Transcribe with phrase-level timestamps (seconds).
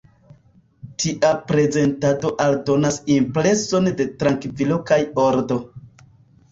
[1.03, 5.63] Tia prezentado aldonas impreson de trankvilo kaj ordo.